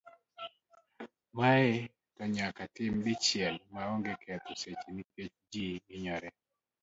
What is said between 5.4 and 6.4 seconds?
ji hinyore.